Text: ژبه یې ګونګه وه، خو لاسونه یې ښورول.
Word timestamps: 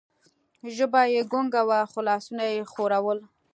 ژبه 0.75 1.01
یې 1.13 1.21
ګونګه 1.31 1.61
وه، 1.67 1.79
خو 1.91 1.99
لاسونه 2.07 2.43
یې 2.53 2.59
ښورول. 2.71 3.19